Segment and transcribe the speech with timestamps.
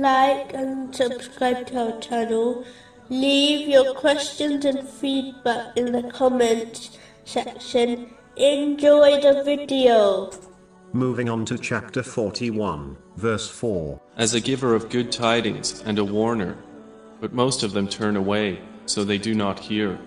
[0.00, 2.64] like and subscribe to our channel.
[3.08, 8.14] Leave your questions and feedback in the comments section.
[8.36, 10.30] Enjoy the video.
[10.92, 14.00] Moving on to chapter 41, verse 4.
[14.16, 16.56] as a giver of good tidings and a warner.
[17.20, 19.98] But most of them turn away, so they do not hear.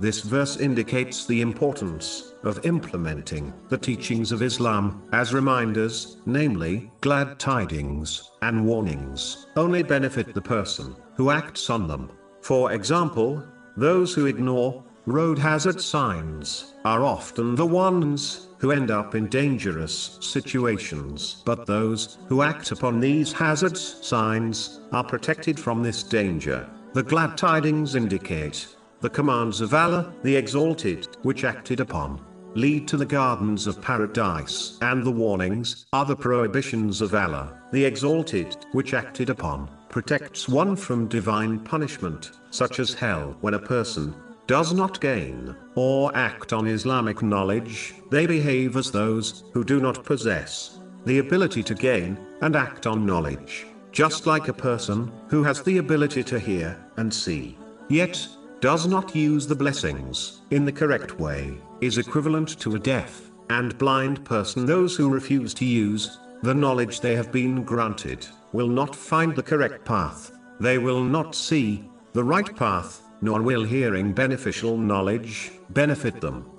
[0.00, 7.40] This verse indicates the importance of implementing the teachings of Islam as reminders, namely, glad
[7.40, 12.10] tidings and warnings, only benefit the person who acts on them.
[12.42, 13.42] For example,
[13.76, 20.18] those who ignore road hazard signs are often the ones who end up in dangerous
[20.20, 21.42] situations.
[21.44, 26.68] But those who act upon these hazards signs are protected from this danger.
[26.92, 28.66] The glad tidings indicate
[29.00, 32.20] the commands of Allah, the Exalted, which acted upon,
[32.54, 38.56] lead to the gardens of paradise, and the warnings the prohibitions of Allah, the Exalted,
[38.72, 43.36] which acted upon, protects one from divine punishment, such as hell.
[43.40, 44.14] When a person
[44.48, 50.04] does not gain or act on Islamic knowledge, they behave as those who do not
[50.04, 55.62] possess the ability to gain and act on knowledge, just like a person who has
[55.62, 57.56] the ability to hear and see,
[57.88, 58.26] yet
[58.60, 63.78] does not use the blessings in the correct way, is equivalent to a deaf and
[63.78, 64.66] blind person.
[64.66, 69.42] Those who refuse to use the knowledge they have been granted will not find the
[69.42, 76.20] correct path, they will not see the right path, nor will hearing beneficial knowledge benefit
[76.20, 76.50] them.